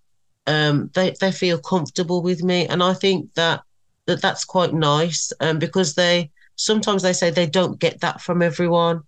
Um, 0.47 0.90
they, 0.94 1.14
they 1.20 1.32
feel 1.32 1.58
comfortable 1.58 2.23
with 2.23 2.42
me. 2.42 2.66
And 2.66 2.82
I 2.82 2.94
think 2.94 3.35
that, 3.35 3.62
that 4.06 4.23
that's 4.23 4.44
quite 4.44 4.73
nice 4.73 5.32
um, 5.40 5.58
because 5.58 5.94
they 5.94 6.30
sometimes 6.56 7.02
they 7.02 7.12
say 7.12 7.30
they 7.30 7.47
don't 7.47 7.78
get 7.78 8.00
that 8.00 8.20
from 8.20 8.42
everyone. 8.42 9.02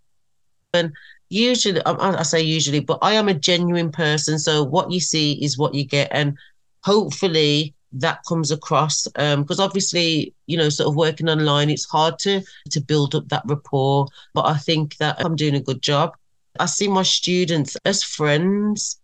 And 0.73 0.93
usually, 1.29 1.81
I 1.85 2.23
say 2.23 2.41
usually, 2.41 2.81
but 2.81 2.99
I 3.03 3.13
am 3.13 3.29
a 3.29 3.35
genuine 3.35 3.91
person. 3.91 4.39
So 4.39 4.63
what 4.63 4.91
you 4.91 5.01
see 5.01 5.33
is 5.43 5.59
what 5.59 5.75
you 5.75 5.85
get. 5.85 6.09
And 6.13 6.37
hopefully 6.85 7.75
that 7.93 8.21
comes 8.29 8.51
across 8.51 9.09
because 9.09 9.59
um, 9.59 9.65
obviously 9.65 10.33
you 10.47 10.57
know 10.57 10.69
sort 10.69 10.89
of 10.89 10.95
working 10.95 11.29
online 11.29 11.69
it's 11.69 11.87
hard 11.87 12.19
to 12.21 12.41
to 12.71 12.81
build 12.81 13.17
up 13.17 13.29
that 13.29 13.43
rapport 13.47 14.07
but 14.33 14.47
i 14.47 14.57
think 14.57 14.97
that 14.99 15.17
i'm 15.25 15.35
doing 15.35 15.57
a 15.57 15.61
good 15.61 15.83
job 15.83 16.17
i 16.61 16.67
see 16.67 16.87
my 16.87 17.03
students 17.03 17.77
as 17.85 18.05
friends 18.05 19.01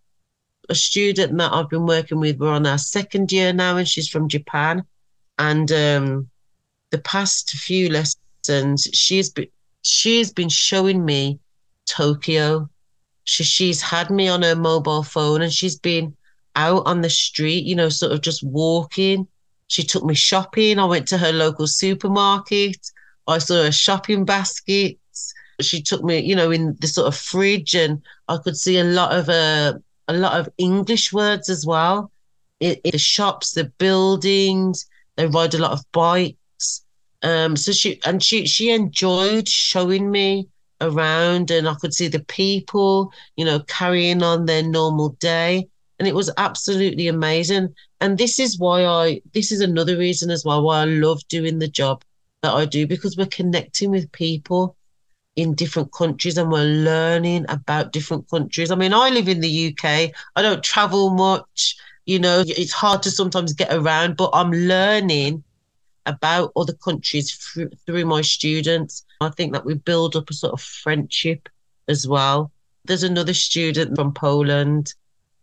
a 0.69 0.75
student 0.75 1.37
that 1.37 1.51
i've 1.51 1.69
been 1.69 1.85
working 1.85 2.19
with 2.19 2.37
we're 2.37 2.49
on 2.49 2.65
our 2.65 2.77
second 2.77 3.29
year 3.29 3.51
now 3.51 3.75
and 3.75 3.89
she's 3.89 4.07
from 4.07 4.29
japan 4.29 4.81
and 5.37 5.71
um, 5.73 6.29
the 6.91 6.97
past 6.99 7.51
few 7.51 7.89
lessons 7.89 8.87
she's 8.93 9.29
been 9.29 9.49
she's 9.81 10.31
been 10.31 10.49
showing 10.49 11.03
me 11.03 11.39
Tokyo. 11.87 12.69
She, 13.23 13.43
she's 13.43 13.81
had 13.81 14.09
me 14.09 14.27
on 14.27 14.43
her 14.43 14.55
mobile 14.55 15.03
phone 15.03 15.41
and 15.41 15.51
she's 15.51 15.77
been 15.77 16.15
out 16.55 16.83
on 16.85 17.01
the 17.01 17.09
street, 17.09 17.65
you 17.65 17.75
know, 17.75 17.89
sort 17.89 18.11
of 18.11 18.21
just 18.21 18.43
walking. 18.43 19.27
She 19.67 19.83
took 19.83 20.03
me 20.03 20.15
shopping. 20.15 20.79
I 20.79 20.85
went 20.85 21.07
to 21.09 21.17
her 21.17 21.31
local 21.31 21.67
supermarket. 21.67 22.91
I 23.27 23.37
saw 23.37 23.63
her 23.63 23.71
shopping 23.71 24.25
baskets. 24.25 25.33
She 25.59 25.81
took 25.81 26.03
me, 26.03 26.19
you 26.19 26.35
know, 26.35 26.51
in 26.51 26.77
the 26.79 26.87
sort 26.87 27.07
of 27.07 27.15
fridge, 27.15 27.75
and 27.75 28.01
I 28.27 28.37
could 28.37 28.55
see 28.55 28.77
a 28.77 28.83
lot 28.83 29.11
of 29.11 29.27
uh, 29.27 29.73
a 30.07 30.13
lot 30.13 30.39
of 30.39 30.49
English 30.57 31.11
words 31.11 31.49
as 31.49 31.65
well. 31.65 32.11
In 32.59 32.77
the 32.83 32.97
shops, 32.97 33.51
the 33.51 33.65
buildings, 33.77 34.87
they 35.15 35.27
ride 35.27 35.53
a 35.53 35.59
lot 35.59 35.71
of 35.71 35.83
bikes. 35.91 36.83
Um, 37.23 37.57
so 37.57 37.71
she 37.71 37.99
and 38.05 38.23
she 38.23 38.45
she 38.47 38.71
enjoyed 38.71 39.49
showing 39.49 40.09
me 40.09 40.47
around 40.81 41.51
and 41.51 41.67
I 41.67 41.73
could 41.75 41.93
see 41.93 42.07
the 42.07 42.23
people, 42.23 43.11
you 43.35 43.45
know, 43.45 43.59
carrying 43.61 44.23
on 44.23 44.45
their 44.45 44.63
normal 44.63 45.09
day. 45.19 45.67
And 45.99 46.07
it 46.07 46.15
was 46.15 46.31
absolutely 46.37 47.07
amazing. 47.07 47.73
And 48.01 48.17
this 48.17 48.39
is 48.39 48.59
why 48.59 48.85
I, 48.85 49.21
this 49.33 49.51
is 49.51 49.61
another 49.61 49.97
reason 49.97 50.29
as 50.29 50.45
well 50.45 50.63
why 50.63 50.81
I 50.81 50.85
love 50.85 51.27
doing 51.27 51.59
the 51.59 51.67
job 51.67 52.03
that 52.43 52.53
I 52.53 52.65
do 52.65 52.85
because 52.85 53.17
we're 53.17 53.25
connecting 53.25 53.89
with 53.89 54.11
people 54.11 54.75
in 55.35 55.53
different 55.53 55.91
countries 55.91 56.37
and 56.37 56.51
we're 56.51 56.63
learning 56.63 57.45
about 57.49 57.93
different 57.93 58.29
countries. 58.29 58.71
I 58.71 58.75
mean, 58.75 58.93
I 58.93 59.09
live 59.09 59.27
in 59.27 59.39
the 59.39 59.67
UK, 59.67 60.11
I 60.35 60.41
don't 60.41 60.63
travel 60.63 61.11
much, 61.11 61.75
you 62.05 62.19
know, 62.19 62.43
it's 62.45 62.71
hard 62.71 63.03
to 63.03 63.11
sometimes 63.11 63.53
get 63.53 63.71
around, 63.71 64.17
but 64.17 64.31
I'm 64.33 64.51
learning 64.51 65.43
about 66.07 66.53
other 66.55 66.73
countries 66.73 67.31
through, 67.31 67.69
through 67.85 68.05
my 68.05 68.21
students. 68.21 69.05
I 69.19 69.29
think 69.29 69.53
that 69.53 69.65
we 69.65 69.75
build 69.75 70.15
up 70.15 70.29
a 70.29 70.33
sort 70.33 70.53
of 70.53 70.61
friendship 70.61 71.49
as 71.87 72.07
well. 72.07 72.51
There's 72.85 73.03
another 73.03 73.33
student 73.33 73.95
from 73.95 74.13
Poland. 74.13 74.93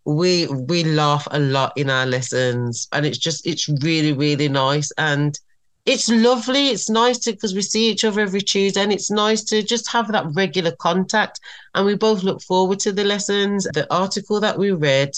We 0.04 0.46
we 0.46 0.84
laugh 0.84 1.26
a 1.30 1.38
lot 1.38 1.72
in 1.76 1.90
our 1.90 2.06
lessons, 2.06 2.88
and 2.92 3.06
it's 3.06 3.18
just 3.18 3.46
it's 3.46 3.68
really 3.68 4.12
really 4.12 4.48
nice 4.48 4.90
and 4.98 5.38
it's 5.86 6.08
lovely. 6.08 6.68
It's 6.68 6.88
nice 6.88 7.18
to 7.20 7.32
because 7.32 7.54
we 7.54 7.62
see 7.62 7.90
each 7.90 8.04
other 8.04 8.20
every 8.20 8.40
Tuesday, 8.40 8.82
and 8.82 8.92
it's 8.92 9.10
nice 9.10 9.42
to 9.44 9.62
just 9.62 9.90
have 9.92 10.10
that 10.12 10.26
regular 10.34 10.72
contact. 10.72 11.40
And 11.74 11.84
we 11.84 11.94
both 11.94 12.22
look 12.22 12.42
forward 12.42 12.80
to 12.80 12.92
the 12.92 13.04
lessons. 13.04 13.68
The 13.74 13.92
article 13.92 14.40
that 14.40 14.58
we 14.58 14.70
read 14.70 15.10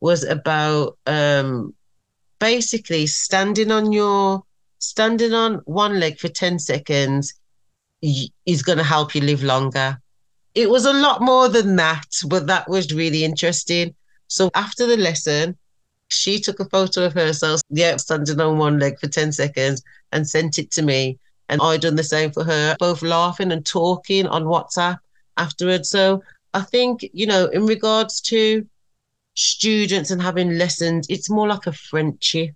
was 0.00 0.24
about 0.24 0.98
um, 1.06 1.74
basically 2.38 3.06
standing 3.06 3.70
on 3.70 3.92
your 3.92 4.42
standing 4.80 5.34
on 5.34 5.56
one 5.64 5.98
leg 5.98 6.18
for 6.18 6.28
10 6.28 6.58
seconds 6.58 7.34
is 8.02 8.62
going 8.62 8.78
to 8.78 8.84
help 8.84 9.14
you 9.14 9.20
live 9.20 9.42
longer. 9.42 10.00
It 10.54 10.70
was 10.70 10.86
a 10.86 10.92
lot 10.92 11.20
more 11.20 11.48
than 11.48 11.76
that, 11.76 12.06
but 12.26 12.46
that 12.46 12.68
was 12.68 12.92
really 12.92 13.24
interesting. 13.24 13.94
So 14.28 14.50
after 14.54 14.86
the 14.86 14.96
lesson, 14.96 15.56
she 16.08 16.40
took 16.40 16.60
a 16.60 16.64
photo 16.64 17.04
of 17.04 17.12
herself, 17.12 17.60
yeah, 17.70 17.96
standing 17.96 18.40
on 18.40 18.58
one 18.58 18.78
leg 18.78 18.98
for 18.98 19.08
10 19.08 19.32
seconds 19.32 19.82
and 20.12 20.28
sent 20.28 20.58
it 20.58 20.70
to 20.72 20.82
me. 20.82 21.18
And 21.48 21.60
I 21.62 21.76
done 21.76 21.96
the 21.96 22.04
same 22.04 22.30
for 22.30 22.44
her, 22.44 22.76
both 22.78 23.02
laughing 23.02 23.52
and 23.52 23.64
talking 23.64 24.26
on 24.26 24.44
WhatsApp 24.44 24.98
afterwards. 25.36 25.88
So 25.88 26.22
I 26.54 26.62
think, 26.62 27.08
you 27.12 27.26
know, 27.26 27.46
in 27.46 27.66
regards 27.66 28.20
to 28.22 28.66
students 29.34 30.10
and 30.10 30.20
having 30.20 30.58
lessons, 30.58 31.06
it's 31.08 31.30
more 31.30 31.48
like 31.48 31.66
a 31.66 31.72
friendship. 31.72 32.54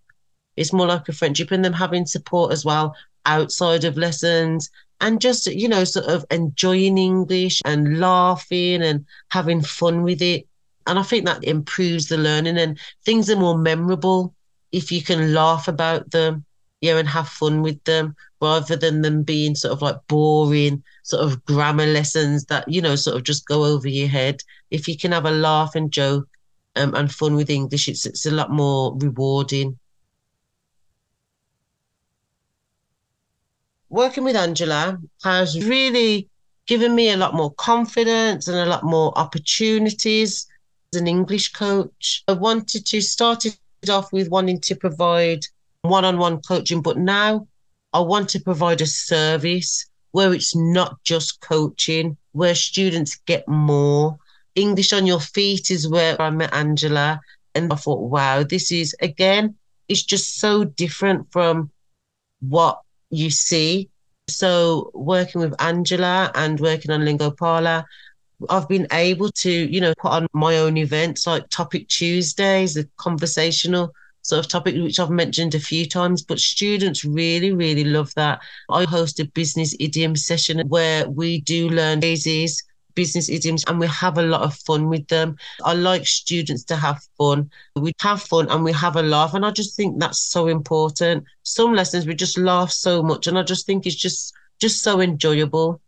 It's 0.57 0.73
more 0.73 0.87
like 0.87 1.09
a 1.09 1.13
friendship 1.13 1.51
and 1.51 1.65
them 1.65 1.73
having 1.73 2.05
support 2.05 2.53
as 2.53 2.65
well 2.65 2.95
outside 3.25 3.85
of 3.85 3.97
lessons 3.97 4.69
and 5.03 5.21
just, 5.21 5.47
you 5.49 5.69
know, 5.69 5.85
sort 5.85 6.07
of 6.07 6.25
enjoying 6.31 6.97
English 6.97 7.61
and 7.65 7.99
laughing 7.99 8.83
and 8.83 9.05
having 9.31 9.61
fun 9.61 10.03
with 10.03 10.23
it. 10.23 10.47
And 10.87 10.99
I 10.99 11.03
think 11.03 11.27
that 11.27 11.45
improves 11.45 12.07
the 12.07 12.17
learning 12.17 12.57
and 12.57 12.79
things 13.05 13.29
are 13.29 13.37
more 13.37 13.59
memorable 13.59 14.35
if 14.71 14.91
you 14.91 15.03
can 15.03 15.35
laugh 15.35 15.69
about 15.69 16.11
them, 16.13 16.45
yeah, 16.81 16.97
and 16.97 17.09
have 17.09 17.29
fun 17.29 17.63
with 17.63 17.83
them 17.85 18.15
rather 18.41 18.77
than 18.77 19.03
them 19.03 19.23
being 19.23 19.55
sort 19.55 19.73
of 19.73 19.83
like 19.83 19.97
boring 20.09 20.83
sort 21.03 21.25
of 21.25 21.45
grammar 21.45 21.87
lessons 21.87 22.47
that, 22.47 22.67
you 22.69 22.81
know, 22.81 22.97
sort 22.97 23.17
of 23.17 23.25
just 23.25 23.47
go 23.47 23.65
over 23.65 23.89
your 23.89 24.09
head. 24.09 24.41
If 24.71 24.89
you 24.89 24.97
can 24.97 25.13
have 25.13 25.27
a 25.27 25.31
laugh 25.31 25.75
and 25.75 25.93
joke 25.93 26.29
um, 26.77 26.95
and 26.95 27.13
fun 27.13 27.35
with 27.35 27.51
English, 27.51 27.89
it's, 27.89 28.07
it's 28.07 28.27
a 28.27 28.31
lot 28.31 28.51
more 28.51 28.97
rewarding. 28.97 29.79
Working 33.93 34.25
with 34.25 34.35
Angela 34.35 34.99
has 35.23 35.63
really 35.67 36.27
given 36.67 36.95
me 36.95 37.11
a 37.11 37.17
lot 37.17 37.35
more 37.35 37.53
confidence 37.53 38.49
and 38.49 38.57
a 38.57 38.65
lot 38.65 38.83
more 38.83 39.13
opportunities 39.19 40.47
as 40.95 41.01
an 41.01 41.07
English 41.07 41.53
coach. 41.53 42.25
I 42.27 42.33
wanted 42.33 42.87
to 42.87 43.03
start 43.03 43.45
it 43.45 43.59
off 43.91 44.11
with 44.11 44.31
wanting 44.31 44.61
to 44.61 44.77
provide 44.77 45.45
one 45.83 46.07
on 46.07 46.17
one 46.17 46.41
coaching, 46.41 46.81
but 46.81 46.97
now 46.97 47.47
I 47.93 48.01
want 48.01 48.31
to 48.31 48.41
provide 48.41 48.81
a 48.81 48.87
service 48.87 49.85
where 50.13 50.33
it's 50.33 50.57
not 50.57 50.97
just 51.05 51.43
coaching, 51.43 52.17
where 52.33 52.55
students 52.55 53.21
get 53.27 53.47
more. 53.47 54.17
English 54.55 54.95
on 54.95 55.07
your 55.07 55.21
feet 55.21 55.71
is 55.71 55.87
where 55.87 56.21
I 56.21 56.31
met 56.31 56.55
Angela. 56.55 57.21
And 57.55 57.71
I 57.71 57.77
thought, 57.77 58.09
wow, 58.09 58.43
this 58.43 58.73
is 58.73 58.97
again, 59.01 59.57
it's 59.89 60.03
just 60.03 60.41
so 60.41 60.65
different 60.65 61.31
from 61.31 61.71
what 62.41 62.81
you 63.13 63.31
see. 63.31 63.89
So 64.29 64.91
working 64.95 65.41
with 65.41 65.61
Angela 65.61 66.33
and 66.35 66.59
working 66.59 66.91
on 66.91 67.03
Lingopala, 67.03 67.85
I've 68.49 68.69
been 68.69 68.89
able 68.93 69.31
to, 69.31 69.51
you 69.51 69.81
know, 69.81 69.95
put 70.01 70.11
on 70.11 70.27
my 70.33 70.59
own 70.59 70.77
events 70.77 71.27
like 71.27 71.49
Topic 71.49 71.87
Tuesdays, 71.89 72.75
the 72.75 72.89
conversational 72.97 73.93
sort 74.23 74.45
of 74.45 74.51
topic, 74.51 74.75
which 74.77 74.99
I've 74.99 75.11
mentioned 75.11 75.55
a 75.55 75.61
few 75.61 75.87
times, 75.87 76.23
but 76.23 76.39
students 76.39 77.05
really, 77.05 77.53
really 77.53 77.85
love 77.85 78.13
that. 78.15 78.41
I 78.71 78.85
host 78.85 79.21
a 79.21 79.27
business 79.27 79.77
idiom 79.79 80.17
session 80.17 80.67
where 80.69 81.09
we 81.09 81.41
do 81.41 81.69
learn 81.69 82.01
phrases, 82.01 82.63
business 82.95 83.29
idioms, 83.29 83.65
and 83.67 83.79
we 83.79 83.87
have 83.87 84.19
a 84.19 84.23
lot 84.23 84.43
of 84.43 84.55
fun 84.55 84.89
with 84.89 85.07
them. 85.09 85.37
I 85.65 85.75
like 85.75 86.07
students 86.07 86.65
to 86.65 86.77
have 86.77 87.01
fun. 87.19 87.51
We 87.77 87.93
have 88.01 88.23
fun 88.23 88.49
and 88.51 88.65
we 88.65 88.73
have 88.73 88.97
a 88.97 89.03
laugh. 89.03 89.35
And 89.35 89.45
I 89.45 89.51
just 89.51 89.77
think 89.77 89.99
that's 89.99 90.21
so 90.21 90.47
important. 90.49 91.25
Some 91.43 91.75
lessons 91.75 92.07
we 92.07 92.15
just 92.15 92.39
laugh 92.39 92.71
so 92.71 93.03
much. 93.03 93.27
And 93.27 93.39
I 93.39 93.43
just 93.43 93.67
think 93.67 93.87
it's 93.87 93.97
just 93.97 94.35
just 94.61 94.83
so 94.83 95.01
enjoyable. 95.01 95.81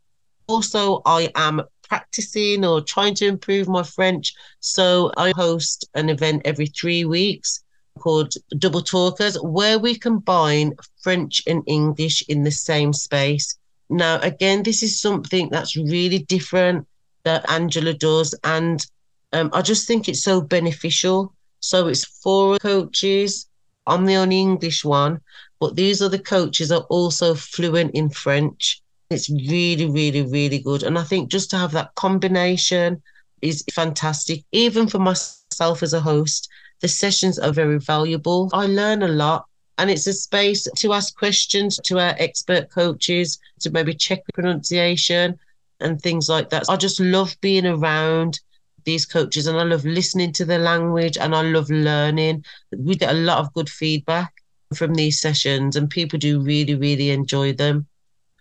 Also, 0.49 1.01
I 1.07 1.31
am 1.37 1.63
practicing 1.89 2.65
or 2.65 2.81
trying 2.81 3.15
to 3.15 3.27
improve 3.27 3.69
my 3.69 3.83
French. 3.83 4.35
So 4.61 5.13
I 5.17 5.33
host 5.37 5.89
an 5.95 6.09
event 6.09 6.43
every 6.45 6.67
three 6.67 7.05
weeks 7.05 7.63
called 7.99 8.35
Double 8.59 8.83
Talkers, 8.83 9.37
where 9.41 9.79
we 9.79 9.97
combine 9.97 10.75
French 11.03 11.43
and 11.47 11.63
English 11.67 12.25
in 12.29 12.43
the 12.43 12.51
same 12.51 12.93
space. 12.93 13.57
Now, 13.89 14.19
again, 14.21 14.63
this 14.63 14.83
is 14.83 15.01
something 15.01 15.49
that's 15.51 15.77
really 15.77 16.21
different 16.21 16.87
that 17.25 17.49
Angela 17.51 17.95
does, 17.95 18.35
and 18.45 18.85
um, 19.33 19.51
I 19.53 19.63
just 19.63 19.87
think 19.87 20.09
it's 20.09 20.23
so 20.23 20.41
beneficial. 20.41 21.35
So 21.61 21.89
it's 21.89 22.05
four 22.05 22.59
coaches. 22.59 23.49
I'm 23.87 24.07
the 24.07 24.17
only 24.17 24.41
English 24.41 24.85
one, 24.85 25.21
but 25.61 25.77
these 25.77 26.01
other 26.01 26.19
coaches 26.19 26.71
are 26.71 26.87
also 26.89 27.35
fluent 27.35 27.95
in 27.95 28.11
French. 28.11 28.83
It's 29.11 29.29
really, 29.31 29.87
really, 29.91 30.23
really 30.23 30.59
good. 30.59 30.83
And 30.83 30.99
I 30.99 31.05
think 31.05 31.31
just 31.31 31.51
to 31.51 31.59
have 31.59 31.73
that 31.73 31.95
combination 31.95 33.03
is 33.43 33.65
fantastic. 33.73 34.45
Even 34.53 34.89
for 34.89 34.99
myself 34.99 35.83
as 35.83 35.93
a 35.93 36.01
host, 36.01 36.49
the 36.81 36.89
sessions 36.89 37.39
are 37.39 37.53
very 37.53 37.79
valuable. 37.79 38.51
I 38.53 38.67
learn 38.67 39.03
a 39.03 39.09
lot. 39.09 39.47
And 39.77 39.91
it's 39.91 40.07
a 40.07 40.13
space 40.13 40.69
to 40.77 40.93
ask 40.93 41.17
questions 41.17 41.79
to 41.85 41.99
our 41.99 42.15
expert 42.19 42.71
coaches, 42.71 43.39
to 43.61 43.71
maybe 43.71 43.93
check 43.95 44.21
pronunciation 44.33 45.39
and 45.81 46.01
things 46.01 46.29
like 46.29 46.51
that. 46.51 46.65
I 46.69 46.77
just 46.77 47.01
love 47.01 47.37
being 47.41 47.67
around 47.67 48.41
these 48.85 49.07
coaches 49.07 49.47
and 49.47 49.59
I 49.59 49.63
love 49.63 49.85
listening 49.85 50.33
to 50.35 50.45
the 50.45 50.59
language 50.59 51.17
and 51.17 51.35
I 51.35 51.43
love 51.43 51.71
learning. 51.71 52.45
We 52.77 52.97
get 52.97 53.15
a 53.15 53.19
lot 53.19 53.39
of 53.39 53.53
good 53.55 53.69
feedback 53.69 54.33
from 54.75 54.95
these 54.95 55.21
sessions 55.21 55.77
and 55.77 55.89
people 55.89 56.19
do 56.19 56.41
really, 56.41 56.75
really 56.75 57.11
enjoy 57.11 57.53
them. 57.53 57.87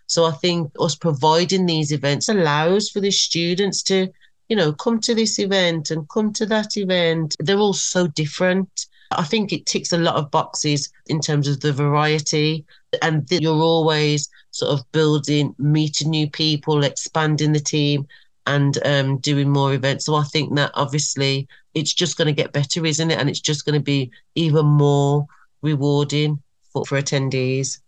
So 0.06 0.26
I 0.26 0.32
think 0.32 0.70
us 0.78 0.94
providing 0.94 1.66
these 1.66 1.92
events 1.92 2.28
allows 2.28 2.90
for 2.90 3.00
the 3.00 3.10
students 3.10 3.82
to, 3.84 4.08
you 4.48 4.56
know, 4.56 4.72
come 4.72 5.00
to 5.00 5.14
this 5.14 5.38
event 5.38 5.90
and 5.90 6.08
come 6.08 6.32
to 6.34 6.46
that 6.46 6.76
event. 6.76 7.34
They're 7.38 7.58
all 7.58 7.72
so 7.72 8.06
different. 8.06 8.86
I 9.10 9.24
think 9.24 9.52
it 9.52 9.66
ticks 9.66 9.92
a 9.92 9.98
lot 9.98 10.16
of 10.16 10.30
boxes 10.30 10.90
in 11.06 11.20
terms 11.20 11.48
of 11.48 11.60
the 11.60 11.72
variety 11.72 12.64
and 13.02 13.26
you're 13.30 13.62
always 13.62 14.28
sort 14.50 14.72
of 14.72 14.90
building, 14.92 15.54
meeting 15.58 16.10
new 16.10 16.28
people, 16.28 16.84
expanding 16.84 17.52
the 17.52 17.60
team 17.60 18.06
and 18.46 18.78
um, 18.84 19.18
doing 19.18 19.48
more 19.48 19.72
events. 19.74 20.06
So 20.06 20.14
I 20.14 20.24
think 20.24 20.54
that 20.56 20.70
obviously 20.74 21.48
it's 21.74 21.92
just 21.92 22.16
going 22.16 22.26
to 22.26 22.42
get 22.42 22.52
better, 22.52 22.84
isn't 22.84 23.10
it? 23.10 23.18
And 23.18 23.28
it's 23.28 23.40
just 23.40 23.64
going 23.64 23.78
to 23.78 23.84
be 23.84 24.10
even 24.34 24.66
more 24.66 25.26
rewarding 25.62 26.42
for, 26.72 26.84
for 26.84 27.00
attendees. 27.00 27.80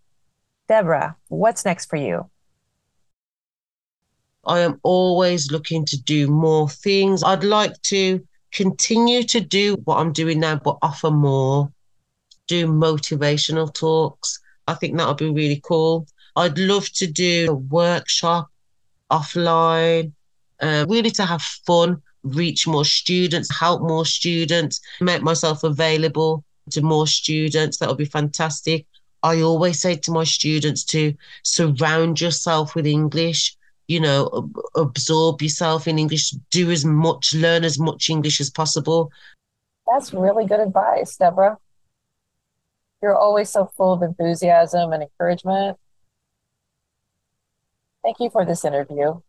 Deborah, 0.67 1.15
what's 1.29 1.63
next 1.63 1.89
for 1.89 1.95
you? 1.95 2.29
I 4.45 4.59
am 4.59 4.79
always 4.83 5.51
looking 5.51 5.85
to 5.85 6.01
do 6.01 6.27
more 6.27 6.69
things. 6.69 7.23
I'd 7.23 7.43
like 7.43 7.79
to 7.83 8.25
continue 8.53 9.23
to 9.23 9.41
do 9.41 9.75
what 9.83 9.97
I'm 9.97 10.13
doing 10.13 10.39
now, 10.39 10.55
but 10.55 10.77
offer 10.81 11.11
more, 11.11 11.71
do 12.47 12.67
motivational 12.67 13.73
talks. 13.73 14.39
I 14.67 14.73
think 14.73 14.97
that 14.97 15.07
would 15.07 15.17
be 15.17 15.29
really 15.29 15.61
cool. 15.63 16.07
I'd 16.35 16.57
love 16.57 16.89
to 16.93 17.07
do 17.07 17.47
a 17.49 17.53
workshop 17.53 18.49
offline, 19.09 20.11
uh, 20.59 20.85
really 20.87 21.11
to 21.11 21.25
have 21.25 21.41
fun, 21.41 22.01
reach 22.23 22.67
more 22.67 22.85
students, 22.85 23.55
help 23.57 23.81
more 23.81 24.05
students, 24.05 24.81
make 25.01 25.21
myself 25.21 25.63
available 25.63 26.43
to 26.71 26.81
more 26.81 27.07
students. 27.07 27.77
That 27.77 27.89
would 27.89 27.97
be 27.97 28.05
fantastic. 28.05 28.85
I 29.23 29.41
always 29.41 29.79
say 29.79 29.95
to 29.95 30.11
my 30.11 30.23
students 30.23 30.83
to 30.85 31.13
surround 31.43 32.21
yourself 32.21 32.75
with 32.75 32.85
English, 32.85 33.55
you 33.87 33.99
know, 33.99 34.51
absorb 34.75 35.41
yourself 35.41 35.87
in 35.87 35.97
English, 35.97 36.31
do 36.51 36.69
as 36.71 36.85
much, 36.85 37.33
learn 37.33 37.63
as 37.63 37.79
much 37.79 38.09
English 38.09 38.39
as 38.41 38.49
possible. 38.49 39.09
That's 39.91 40.13
really 40.13 40.45
good 40.45 40.59
advice, 40.59 41.15
Deborah. 41.15 41.57
You're 43.01 43.15
always 43.15 43.49
so 43.49 43.71
full 43.77 43.93
of 43.93 44.01
enthusiasm 44.01 44.91
and 44.91 45.03
encouragement. 45.03 45.77
Thank 48.03 48.19
you 48.19 48.29
for 48.29 48.45
this 48.45 48.65
interview. 48.65 49.21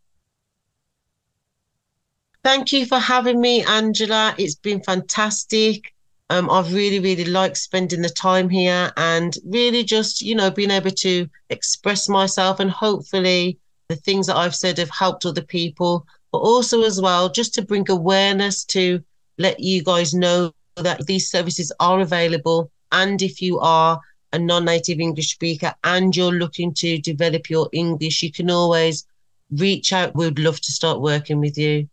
Thank 2.45 2.73
you 2.73 2.87
for 2.87 2.99
having 2.99 3.41
me, 3.41 3.65
Angela. 3.65 4.35
It's 4.39 4.55
been 4.55 4.83
fantastic. 4.83 5.93
Um, 6.31 6.49
I've 6.51 6.73
really, 6.73 7.01
really 7.01 7.25
liked 7.25 7.57
spending 7.57 8.03
the 8.03 8.09
time 8.09 8.49
here 8.49 8.93
and 8.97 9.37
really 9.45 9.83
just, 9.83 10.23
you 10.23 10.35
know, 10.35 10.51
being 10.51 10.71
able 10.71 10.91
to 10.91 11.29
express 11.51 12.09
myself 12.09 12.61
and 12.61 12.71
hopefully 12.71 13.59
the 13.89 13.97
things 13.97 14.27
that 14.27 14.37
I've 14.37 14.55
said 14.55 14.79
have 14.79 14.91
helped 14.91 15.27
other 15.27 15.43
people, 15.43 16.07
but 16.33 16.39
also 16.39 16.83
as 16.83 17.01
well, 17.01 17.29
just 17.29 17.55
to 17.55 17.63
bring 17.63 17.91
awareness 17.91 18.65
to 18.67 19.03
let 19.39 19.61
you 19.61 19.83
guys 19.83 20.15
know 20.15 20.53
that 20.77 21.07
these 21.07 21.31
services 21.31 21.73
are 21.81 22.01
available. 22.01 22.71
And 22.93 23.21
if 23.23 23.41
you 23.43 23.59
are 23.61 24.01
a 24.33 24.39
non-native 24.39 25.01
English 25.01 25.33
speaker 25.33 25.75
and 25.85 26.15
you're 26.15 26.33
looking 26.33 26.75
to 26.75 26.99
develop 26.99 27.49
your 27.49 27.69
English, 27.73 28.23
you 28.23 28.31
can 28.33 28.51
always 28.51 29.07
reach 29.51 29.93
out. 29.93 30.15
We'd 30.15 30.39
love 30.39 30.61
to 30.61 30.73
start 30.73 31.01
working 31.01 31.41
with 31.41 31.57
you. 31.57 31.89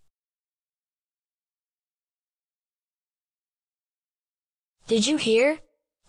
Did 4.87 5.07
you 5.07 5.17
hear? 5.17 5.59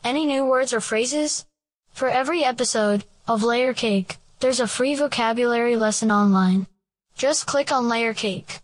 Any 0.05 0.27
new 0.27 0.44
words 0.44 0.72
or 0.72 0.81
phrases? 0.81 1.46
For 1.92 2.09
every 2.09 2.44
episode 2.44 3.05
of 3.27 3.42
Layer 3.42 3.72
Cake, 3.72 4.16
there's 4.40 4.61
a 4.61 4.68
free 4.68 4.94
vocabulary 4.94 5.77
lesson 5.77 6.11
online. 6.12 6.66
Just 7.16 7.46
click 7.46 7.72
on 7.72 7.88
Layer 7.88 8.12
Cake 8.12 8.61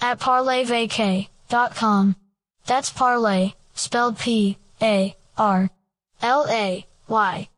at 0.00 0.20
parlayvacay.com. 0.20 2.16
That's 2.66 2.90
parlay, 2.90 3.54
spelled 3.74 4.18
P 4.18 4.58
A 4.82 5.16
R 5.36 5.70
L 6.22 6.46
A 6.48 6.86
Y. 7.08 7.48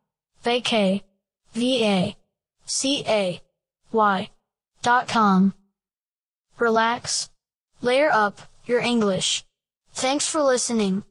Vacay. 0.45 1.03
V 1.53 1.85
A 1.85 2.17
C 2.65 3.05
A 3.07 3.41
Y. 3.93 4.31
Dot 4.83 5.09
com. 5.09 5.55
Relax. 6.59 7.31
Layer 7.83 8.11
up 8.11 8.41
your 8.67 8.81
English. 8.81 9.45
Thanks 9.93 10.29
for 10.29 10.43
listening. 10.43 11.05